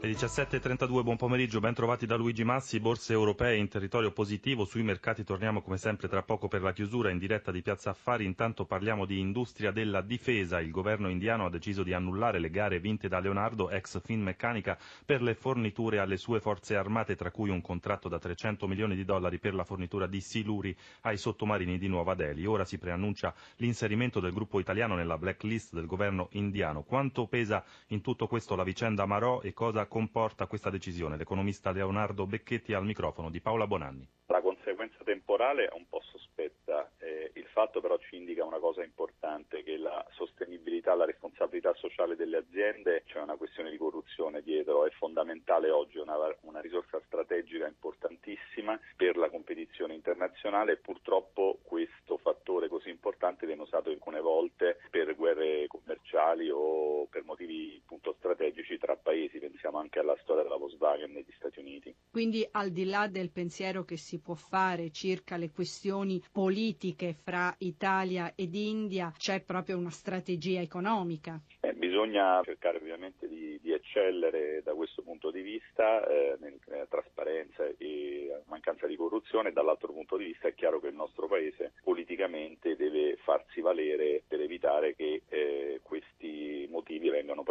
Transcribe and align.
Le 0.00 0.10
17.32, 0.10 1.02
buon 1.02 1.16
pomeriggio, 1.16 1.58
ben 1.58 1.74
trovati 1.74 2.06
da 2.06 2.14
Luigi 2.14 2.44
Massi, 2.44 2.78
borse 2.78 3.12
europee 3.12 3.56
in 3.56 3.66
territorio 3.66 4.12
positivo, 4.12 4.64
sui 4.64 4.84
mercati 4.84 5.24
torniamo 5.24 5.60
come 5.60 5.76
sempre 5.76 6.06
tra 6.06 6.22
poco 6.22 6.46
per 6.46 6.62
la 6.62 6.72
chiusura 6.72 7.10
in 7.10 7.18
diretta 7.18 7.50
di 7.50 7.62
Piazza 7.62 7.90
Affari, 7.90 8.24
intanto 8.24 8.64
parliamo 8.64 9.06
di 9.06 9.18
industria 9.18 9.72
della 9.72 10.00
difesa, 10.00 10.60
il 10.60 10.70
governo 10.70 11.08
indiano 11.08 11.46
ha 11.46 11.50
deciso 11.50 11.82
di 11.82 11.94
annullare 11.94 12.38
le 12.38 12.48
gare 12.48 12.78
vinte 12.78 13.08
da 13.08 13.18
Leonardo, 13.18 13.70
ex 13.70 14.00
Finmeccanica, 14.00 14.78
per 15.04 15.20
le 15.20 15.34
forniture 15.34 15.98
alle 15.98 16.16
sue 16.16 16.38
forze 16.38 16.76
armate, 16.76 17.16
tra 17.16 17.32
cui 17.32 17.50
un 17.50 17.60
contratto 17.60 18.08
da 18.08 18.20
300 18.20 18.68
milioni 18.68 18.94
di 18.94 19.04
dollari 19.04 19.40
per 19.40 19.52
la 19.52 19.64
fornitura 19.64 20.06
di 20.06 20.20
siluri 20.20 20.76
ai 21.00 21.16
sottomarini 21.16 21.76
di 21.76 21.88
Nuova 21.88 22.14
Delhi. 22.14 22.46
Ora 22.46 22.64
si 22.64 22.78
preannuncia 22.78 23.34
l'inserimento 23.56 24.20
del 24.20 24.32
gruppo 24.32 24.60
italiano 24.60 24.94
nella 24.94 25.18
blacklist 25.18 25.74
del 25.74 25.86
governo 25.86 26.28
indiano. 26.34 26.82
Quanto 26.82 27.26
pesa 27.26 27.64
in 27.88 28.00
tutto 28.00 28.28
questo 28.28 28.54
la 28.54 28.62
vicenda 28.62 29.04
Marò 29.04 29.40
e 29.42 29.52
cosa 29.52 29.86
comporta 29.88 30.46
questa 30.46 30.70
decisione? 30.70 31.16
L'economista 31.16 31.72
Leonardo 31.72 32.26
Becchetti 32.26 32.74
al 32.74 32.84
microfono 32.84 33.30
di 33.30 33.40
Paola 33.40 33.66
Bonanni. 33.66 34.08
La 34.26 34.42
conseguenza 34.42 35.02
temporale 35.04 35.66
è 35.66 35.72
un 35.74 35.88
po' 35.88 36.02
sospetta, 36.02 36.90
eh, 36.98 37.30
il 37.34 37.46
fatto 37.46 37.80
però 37.80 37.96
ci 37.98 38.16
indica 38.16 38.44
una 38.44 38.58
cosa 38.58 38.84
importante, 38.84 39.62
che 39.62 39.78
la 39.78 40.04
sostenibilità, 40.10 40.94
la 40.94 41.06
responsabilità 41.06 41.74
sociale 41.74 42.14
delle 42.14 42.36
aziende, 42.36 43.02
c'è 43.06 43.14
cioè 43.14 43.22
una 43.22 43.36
questione 43.36 43.70
di 43.70 43.78
corruzione 43.78 44.42
dietro, 44.42 44.84
è 44.84 44.90
fondamentale 44.90 45.70
oggi, 45.70 45.98
una, 45.98 46.16
una 46.42 46.60
risorsa 46.60 47.00
strategica 47.06 47.66
importantissima 47.66 48.78
per 48.96 49.16
la 49.16 49.30
competizione 49.30 49.94
internazionale 49.94 50.72
e 50.72 50.76
purtroppo 50.76 51.58
questo 51.62 52.18
fattore 52.18 52.68
così 52.68 52.90
importante 52.90 53.46
viene 53.46 53.62
usato 53.62 53.88
alcune 53.88 54.20
volte 54.20 54.78
per 54.90 55.14
guerre 55.16 55.66
commerciali 55.68 56.50
o 56.50 57.06
per 57.06 57.24
motivi 57.24 57.80
appunto 57.82 58.14
strategici 58.18 58.76
tra 58.78 58.96
paesi, 58.96 59.38
pensiamo 59.38 59.78
anche 59.78 59.98
alla 59.98 60.16
storia 60.22 60.42
della 60.42 60.56
Volkswagen 60.56 61.12
negli 61.12 61.32
Stati 61.36 61.60
Uniti. 61.60 61.94
Quindi 62.18 62.44
al 62.50 62.70
di 62.70 62.84
là 62.84 63.06
del 63.06 63.30
pensiero 63.30 63.84
che 63.84 63.96
si 63.96 64.18
può 64.18 64.34
fare 64.34 64.90
circa 64.90 65.36
le 65.36 65.52
questioni 65.52 66.20
politiche 66.32 67.14
fra 67.14 67.54
Italia 67.58 68.32
ed 68.34 68.56
India, 68.56 69.12
c'è 69.16 69.40
proprio 69.40 69.78
una 69.78 69.90
strategia 69.90 70.60
economica? 70.60 71.40
Eh, 71.60 71.74
bisogna 71.74 72.40
cercare 72.42 72.78
ovviamente 72.78 73.28
di, 73.28 73.56
di, 73.62 73.72
eccellere 73.72 74.62
da 74.64 74.74
questo 74.74 75.02
punto 75.02 75.30
di 75.30 75.42
vista 75.42 76.04
eh, 76.08 76.36
nella 76.40 76.86
trasparenza 76.86 77.64
e 77.78 78.42
mancanza 78.46 78.88
di 78.88 78.96
corruzione, 78.96 79.52
dall'altro 79.52 79.92
punto 79.92 80.16
di 80.16 80.24
vista 80.24 80.48
è 80.48 80.54
chiaro 80.54 80.80
che 80.80 80.88
il 80.88 80.94
nostro 80.94 81.28
Paese 81.28 81.74
politicamente 81.84 82.74
deve 82.74 83.16
farsi 83.22 83.60
valere 83.60 84.24
per 84.26 84.40
evitare 84.40 84.96
che 84.96 85.22
eh, 85.28 85.78
questi 85.84 86.07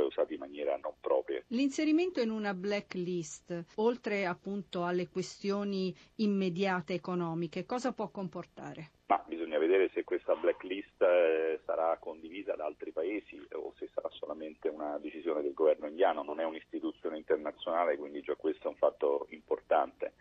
usati 0.08 0.34
in 0.34 0.40
maniera 0.40 0.78
non 0.78 0.94
propria. 1.00 1.42
L'inserimento 1.48 2.20
in 2.20 2.30
una 2.30 2.54
blacklist, 2.54 3.66
oltre 3.76 4.26
appunto 4.26 4.84
alle 4.84 5.08
questioni 5.08 5.96
immediate 6.16 6.94
economiche, 6.94 7.66
cosa 7.66 7.94
può 7.94 8.10
comportare? 8.10 8.92
Ma 9.08 9.24
bisogna 9.26 9.58
vedere 9.58 9.90
se 9.94 10.04
questa 10.04 10.36
blacklist 10.36 11.02
eh, 11.02 11.62
sarà 11.66 11.98
condivisa 11.98 12.56
da 12.56 12.66
altri 12.66 12.92
paesi 12.92 13.40
o 13.54 13.74
se 13.78 13.90
sarà 13.94 14.10
solamente 14.12 14.68
una 14.68 14.98
decisione 14.98 15.42
del 15.42 15.54
governo 15.54 15.88
indiano, 15.88 16.24
non 16.24 16.42
è 16.42 16.44
un'istituzione 16.44 17.18
internazionale, 17.18 17.96
quindi 17.96 18.22
già 18.22 18.36
questo 18.36 18.68
è 18.68 18.70
un 18.70 18.76
fatto 18.76 19.28
importante. 19.30 20.14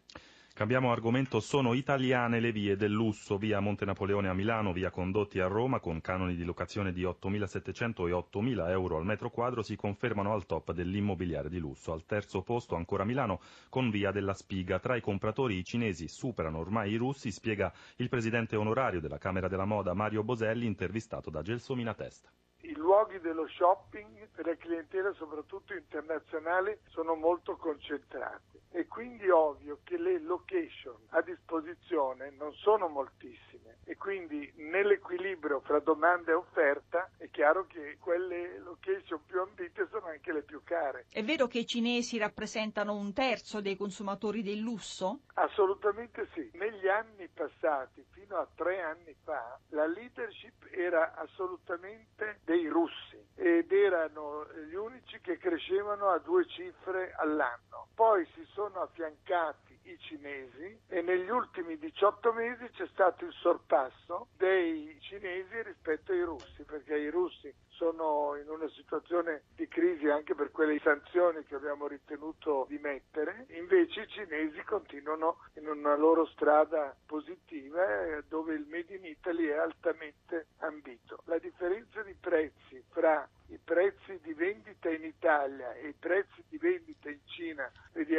Cambiamo 0.57 0.91
argomento, 0.91 1.39
sono 1.41 1.75
italiane 1.75 2.41
le 2.41 2.51
vie 2.51 2.77
del 2.77 2.91
lusso, 2.91 3.37
via 3.37 3.61
Monte 3.61 3.85
Napoleone 3.85 4.31
a 4.31 4.33
Milano, 4.33 4.73
via 4.73 4.89
Condotti 4.89 5.39
a 5.39 5.49
Roma, 5.49 5.81
con 5.81 6.01
canoni 6.01 6.35
di 6.35 6.45
locazione 6.45 6.95
di 6.95 7.03
8.700 7.03 8.09
e 8.09 8.13
8.000 8.13 8.71
euro 8.71 8.97
al 8.97 9.05
metro 9.05 9.29
quadro, 9.29 9.61
si 9.61 9.77
confermano 9.77 10.33
al 10.33 10.47
top 10.47 10.73
dell'immobiliare 10.73 11.51
di 11.51 11.59
lusso. 11.59 11.93
Al 11.93 12.07
terzo 12.07 12.41
posto 12.41 12.75
ancora 12.75 13.05
Milano, 13.05 13.41
con 13.69 13.91
via 13.91 14.13
della 14.13 14.33
Spiga. 14.33 14.79
Tra 14.79 14.97
i 14.97 15.03
compratori 15.03 15.59
i 15.59 15.63
cinesi 15.63 16.09
superano 16.09 16.57
ormai 16.57 16.91
i 16.91 16.97
russi, 16.97 17.31
spiega 17.31 17.71
il 17.97 18.09
presidente 18.09 18.57
onorario 18.57 19.03
della 19.03 19.19
Camera 19.19 19.49
della 19.49 19.67
Moda 19.67 19.93
Mario 19.93 20.23
Boselli, 20.23 20.65
intervistato 20.65 21.29
da 21.29 21.43
Gelsomina 21.43 21.93
Testa 21.93 22.31
i 22.63 22.73
luoghi 22.75 23.21
dello 23.21 23.47
shopping 23.47 24.29
per 24.35 24.47
la 24.47 24.57
clientela 24.57 25.13
soprattutto 25.13 25.75
internazionale 25.75 26.81
sono 26.89 27.15
molto 27.15 27.57
concentrati 27.57 28.56
e 28.77 28.87
quindi 28.89 29.25
è 29.25 29.33
ovvio 29.33 29.79
che 29.85 29.97
le 29.97 30.21
location 30.21 30.97
a 31.11 31.23
disposizione 31.23 32.29
non 32.37 32.53
sono 32.53 32.89
moltissime 32.89 33.79
e 33.85 33.97
quindi 33.97 34.53
nell'equilibrio 34.57 35.61
fra 35.61 35.79
domanda 35.79 36.33
e 36.33 36.35
offerta 36.35 37.11
è 37.17 37.31
chiaro 37.31 37.67
che 37.67 37.97
quelle 37.99 38.59
location 38.59 39.25
più 39.25 39.41
ambite 39.41 39.89
sono 39.91 40.09
anche 40.09 40.31
le 40.31 40.43
più 40.43 40.61
care. 40.63 41.07
È 41.11 41.25
vero 41.25 41.47
che 41.47 41.61
i 41.61 41.67
cinesi 41.67 42.19
rappresentano 42.19 42.95
un 42.95 43.15
terzo 43.15 43.63
dei 43.63 43.77
consumatori 43.77 44.43
del 44.43 44.59
lusso? 44.59 45.21
Assolutamente 45.35 46.29
sì. 46.35 46.51
Negli 46.55 46.89
anni 46.89 47.29
passati, 47.29 48.05
fino 48.11 48.37
a 48.37 48.47
tre 48.55 48.83
anni 48.83 49.15
fa, 49.25 49.59
la 49.69 49.87
leadership 49.87 50.67
era 50.71 51.15
assolutamente 51.15 52.41
dei 52.45 52.67
russi 52.69 53.25
ed 53.37 53.73
erano 53.73 54.47
gli 54.69 54.75
unici 54.75 55.19
che 55.21 55.39
crescevano 55.39 56.09
a 56.09 56.19
due 56.19 56.47
cifre 56.47 57.15
all'anno. 57.17 57.89
Poi 57.95 58.27
si 58.35 58.45
sono 58.53 58.66
affiancati 58.75 59.79
i 59.85 59.99
cinesi 60.01 60.81
e 60.89 61.01
negli 61.01 61.29
ultimi 61.29 61.79
18 61.79 62.33
mesi 62.33 62.69
c'è 62.71 62.87
stato 62.89 63.25
il 63.25 63.33
sorpasso 63.33 64.29
dei 64.37 64.97
cinesi 65.01 65.63
rispetto 65.63 66.13
ai 66.13 66.23
russi, 66.23 66.65
perché 66.65 66.97
i 66.97 67.11
russi 67.11 67.55
sono 67.69 68.37
in 68.37 68.49
una 68.49 68.69
situazione 68.71 69.43
di 69.55 69.69
crisi 69.69 70.09
anche 70.09 70.35
per 70.35 70.51
quelle 70.51 70.79
sanzioni 70.81 71.45
che 71.45 71.55
abbiamo 71.55 71.87
ritenuto 71.87 72.67
di 72.69 72.79
mettere, 72.79 73.47
invece 73.51 74.03
i 74.03 74.09
cinesi 74.09 74.63
continuano 74.65 75.39
in 75.55 75.69
una 75.69 75.95
loro 75.95 76.27
strada 76.27 76.97
positiva 77.07 77.85
dove 78.29 78.55
il 78.55 78.67
Made 78.69 78.95
in 78.95 79.05
Italy 79.05 79.47
è 79.47 79.57
altamente 79.57 80.47
ambito. 80.59 81.23
La 81.27 81.39
differenza 81.39 82.03
di 82.03 82.15
prezzi 82.15 82.83
fra 82.91 83.29
i 83.49 83.59
prezzi 83.63 84.19
di 84.23 84.33
vendita 84.33 84.91
in 84.91 85.05
Italia 85.05 85.73
e 85.75 85.89
i 85.89 85.95
prezzi 85.95 86.43
di 86.49 86.59
vendita 86.59 87.11
in 87.11 87.21
Cina, 87.27 87.71
vedi 87.93 88.19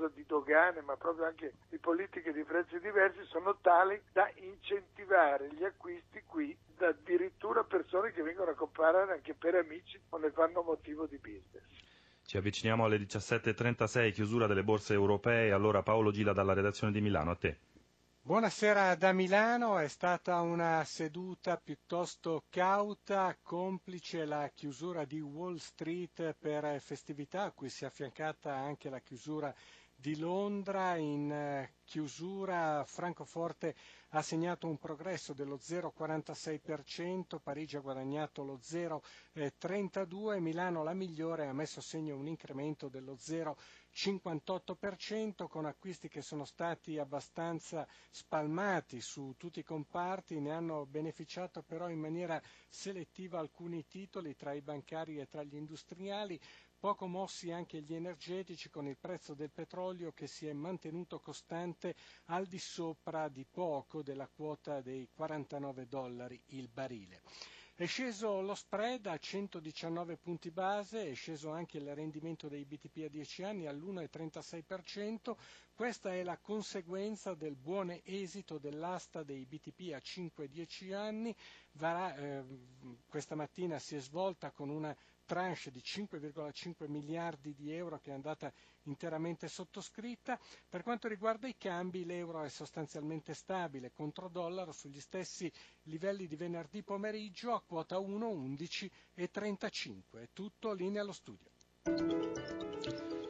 anche 0.00 0.06
a 0.06 0.08
causa 0.08 0.08
di 0.14 0.24
dogane, 0.26 0.80
ma 0.80 0.96
proprio 0.96 1.26
anche 1.26 1.54
di 1.68 1.78
politiche 1.78 2.32
di 2.32 2.42
prezzi 2.44 2.78
diversi, 2.80 3.24
sono 3.26 3.58
tali 3.60 4.00
da 4.12 4.30
incentivare 4.36 5.48
gli 5.52 5.64
acquisti 5.64 6.22
qui 6.26 6.56
da 6.76 6.88
addirittura 6.88 7.62
persone 7.64 8.12
che 8.12 8.22
vengono 8.22 8.50
a 8.50 8.54
comprare 8.54 9.12
anche 9.12 9.34
per 9.34 9.54
amici 9.54 10.00
o 10.10 10.18
ne 10.18 10.30
fanno 10.30 10.62
motivo 10.62 11.06
di 11.06 11.18
business. 11.18 11.64
Ci 12.24 12.36
avviciniamo 12.36 12.84
alle 12.84 12.98
17.36, 12.98 14.12
chiusura 14.12 14.46
delle 14.46 14.62
borse 14.62 14.94
europee. 14.94 15.52
Allora 15.52 15.82
Paolo 15.82 16.10
Gila 16.10 16.32
dalla 16.32 16.54
redazione 16.54 16.92
di 16.92 17.00
Milano, 17.00 17.32
a 17.32 17.36
te. 17.36 17.58
Buonasera 18.22 18.94
da 18.94 19.12
Milano, 19.12 19.78
è 19.78 19.88
stata 19.88 20.40
una 20.42 20.84
seduta 20.84 21.56
piuttosto 21.56 22.44
cauta, 22.48 23.36
complice 23.42 24.26
la 24.26 24.48
chiusura 24.54 25.04
di 25.04 25.20
Wall 25.20 25.56
Street 25.56 26.36
per 26.38 26.80
festività, 26.80 27.44
a 27.44 27.50
cui 27.50 27.70
si 27.70 27.82
è 27.82 27.86
affiancata 27.88 28.54
anche 28.54 28.90
la 28.90 29.00
chiusura 29.00 29.52
di 30.00 30.16
Londra. 30.18 30.96
In 30.96 31.30
eh, 31.30 31.74
chiusura 31.84 32.82
Francoforte 32.86 33.74
ha 34.10 34.22
segnato 34.22 34.66
un 34.66 34.78
progresso 34.78 35.32
dello 35.34 35.56
0,46%, 35.56 37.38
Parigi 37.42 37.76
ha 37.76 37.80
guadagnato 37.80 38.42
lo 38.42 38.58
0,32%, 38.62 40.40
Milano 40.40 40.82
la 40.82 40.94
migliore 40.94 41.46
ha 41.46 41.52
messo 41.52 41.78
a 41.80 41.82
segno 41.82 42.16
un 42.16 42.26
incremento 42.26 42.88
dello 42.88 43.14
0,58% 43.14 45.46
con 45.48 45.66
acquisti 45.66 46.08
che 46.08 46.22
sono 46.22 46.44
stati 46.44 46.98
abbastanza 46.98 47.86
spalmati 48.10 49.00
su 49.00 49.34
tutti 49.36 49.60
i 49.60 49.64
comparti, 49.64 50.40
ne 50.40 50.50
hanno 50.52 50.86
beneficiato 50.86 51.62
però 51.62 51.88
in 51.88 52.00
maniera 52.00 52.40
selettiva 52.68 53.38
alcuni 53.38 53.86
titoli 53.86 54.34
tra 54.34 54.52
i 54.54 54.60
bancari 54.62 55.18
e 55.18 55.28
tra 55.28 55.42
gli 55.44 55.54
industriali, 55.56 56.40
Poco 56.80 57.06
mossi 57.06 57.52
anche 57.52 57.82
gli 57.82 57.94
energetici 57.94 58.70
con 58.70 58.86
il 58.86 58.96
prezzo 58.96 59.34
del 59.34 59.50
petrolio 59.50 60.12
che 60.12 60.26
si 60.26 60.46
è 60.46 60.52
mantenuto 60.54 61.20
costante 61.20 61.94
al 62.26 62.46
di 62.46 62.58
sopra 62.58 63.28
di 63.28 63.44
poco 63.44 64.02
della 64.02 64.26
quota 64.26 64.80
dei 64.80 65.06
49 65.12 65.86
dollari 65.86 66.42
il 66.46 66.68
barile. 66.68 67.20
È 67.74 67.84
sceso 67.84 68.40
lo 68.40 68.54
spread 68.54 69.04
a 69.06 69.18
119 69.18 70.16
punti 70.16 70.50
base, 70.50 71.10
è 71.10 71.14
sceso 71.14 71.50
anche 71.50 71.76
il 71.76 71.94
rendimento 71.94 72.48
dei 72.48 72.64
BTP 72.64 73.04
a 73.04 73.08
10 73.08 73.42
anni 73.42 73.66
all'1,36%. 73.66 75.36
Questa 75.74 76.14
è 76.14 76.22
la 76.22 76.38
conseguenza 76.38 77.34
del 77.34 77.56
buon 77.56 77.94
esito 78.04 78.56
dell'asta 78.56 79.22
dei 79.22 79.44
BTP 79.44 79.92
a 79.92 79.98
5-10 79.98 80.94
anni. 80.94 81.36
Varà, 81.72 82.14
eh, 82.16 82.44
questa 83.06 83.34
mattina 83.34 83.78
si 83.78 83.96
è 83.96 84.00
svolta 84.00 84.50
con 84.50 84.70
una 84.70 84.96
tranche 85.30 85.70
di 85.70 85.78
5,5 85.78 86.88
miliardi 86.88 87.54
di 87.54 87.72
euro 87.72 88.00
che 88.00 88.10
è 88.10 88.14
andata 88.14 88.52
interamente 88.84 89.46
sottoscritta. 89.46 90.36
Per 90.68 90.82
quanto 90.82 91.06
riguarda 91.06 91.46
i 91.46 91.54
cambi, 91.56 92.04
l'euro 92.04 92.42
è 92.42 92.48
sostanzialmente 92.48 93.32
stabile 93.32 93.92
contro 93.92 94.28
dollaro 94.28 94.72
sugli 94.72 94.98
stessi 94.98 95.48
livelli 95.84 96.26
di 96.26 96.34
venerdì 96.34 96.82
pomeriggio 96.82 97.54
a 97.54 97.62
quota 97.64 98.00
1, 98.00 98.28
11 98.28 98.90
e 99.14 99.30
35. 99.30 100.22
È 100.22 100.28
tutto 100.32 100.72
linea 100.72 101.02
allo 101.02 101.12
studio. 101.12 101.48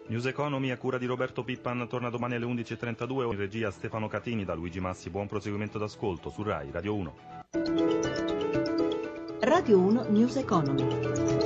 News 0.06 0.24
Economy 0.24 0.70
a 0.70 0.78
cura 0.78 0.96
di 0.96 1.04
Roberto 1.04 1.44
Pippan 1.44 1.86
torna 1.86 2.08
domani 2.08 2.36
alle 2.36 2.46
11.32 2.46 3.30
in 3.30 3.36
regia 3.36 3.70
Stefano 3.70 4.08
Catini 4.08 4.46
da 4.46 4.54
Luigi 4.54 4.80
Massi. 4.80 5.10
Buon 5.10 5.26
proseguimento 5.26 5.76
d'ascolto 5.76 6.30
su 6.30 6.42
RAI 6.42 6.70
Radio 6.70 6.94
1. 6.94 7.16
Radio 9.40 9.78
1 9.78 10.08
News 10.08 10.36
Economy. 10.36 11.39